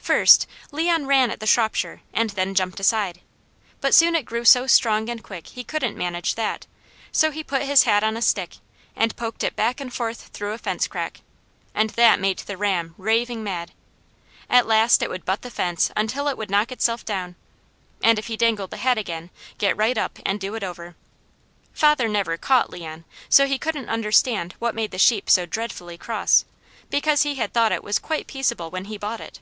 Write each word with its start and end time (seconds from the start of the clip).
First, 0.00 0.46
Leon 0.72 1.04
ran 1.06 1.30
at 1.30 1.38
the 1.38 1.46
Shropshire 1.46 2.00
and 2.14 2.30
then 2.30 2.54
jumped 2.54 2.80
aside; 2.80 3.20
but 3.82 3.94
soon 3.94 4.14
it 4.14 4.24
grew 4.24 4.42
so 4.42 4.66
strong 4.66 5.10
and 5.10 5.22
quick 5.22 5.48
he 5.48 5.62
couldn't 5.62 5.98
manage 5.98 6.34
that, 6.34 6.66
so 7.12 7.30
he 7.30 7.44
put 7.44 7.60
his 7.64 7.82
hat 7.82 8.02
on 8.02 8.16
a 8.16 8.22
stick 8.22 8.56
and 8.96 9.14
poked 9.16 9.44
it 9.44 9.54
back 9.54 9.82
and 9.82 9.92
forth 9.92 10.28
through 10.28 10.52
a 10.52 10.58
fence 10.58 10.86
crack, 10.86 11.20
and 11.74 11.90
that 11.90 12.20
made 12.20 12.38
the 12.38 12.56
ram 12.56 12.94
raving 12.96 13.44
mad. 13.44 13.72
At 14.48 14.66
last 14.66 15.02
it 15.02 15.10
would 15.10 15.26
butt 15.26 15.42
the 15.42 15.50
fence 15.50 15.90
until 15.94 16.26
it 16.28 16.38
would 16.38 16.48
knock 16.48 16.72
itself 16.72 17.04
down, 17.04 17.36
and 18.02 18.18
if 18.18 18.28
he 18.28 18.36
dangled 18.38 18.70
the 18.70 18.78
hat 18.78 18.96
again, 18.96 19.28
get 19.58 19.76
right 19.76 19.98
up 19.98 20.18
and 20.24 20.40
do 20.40 20.54
it 20.54 20.64
over. 20.64 20.96
Father 21.74 22.08
never 22.08 22.38
caught 22.38 22.70
Leon, 22.70 23.04
so 23.28 23.46
he 23.46 23.58
couldn't 23.58 23.90
understand 23.90 24.54
what 24.58 24.74
made 24.74 24.90
the 24.90 24.98
sheep 24.98 25.28
so 25.28 25.44
dreadfully 25.44 25.98
cross, 25.98 26.46
because 26.88 27.24
he 27.24 27.34
had 27.34 27.52
thought 27.52 27.72
it 27.72 27.84
was 27.84 27.98
quite 27.98 28.26
peaceable 28.26 28.70
when 28.70 28.86
he 28.86 28.96
bought 28.96 29.20
it. 29.20 29.40